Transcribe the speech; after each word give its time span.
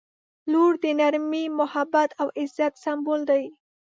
•لور 0.51 0.73
د 0.83 0.85
نرمۍ، 0.99 1.45
محبت 1.59 2.09
او 2.21 2.27
عزت 2.39 2.73
سمبول 2.83 3.21
دی. 3.29 3.43